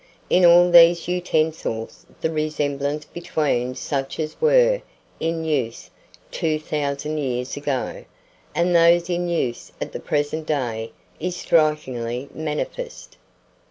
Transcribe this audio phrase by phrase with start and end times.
[0.31, 4.81] In all these utensils the resemblance between such as were
[5.19, 5.91] in use
[6.31, 8.05] 2,000 years ago,
[8.55, 13.15] and those in use at the present day, is strikingly manifest.